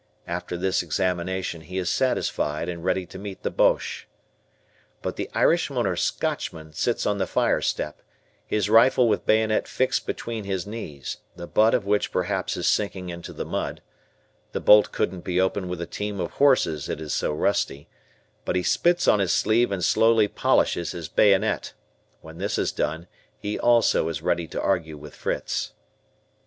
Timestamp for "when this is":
22.21-22.71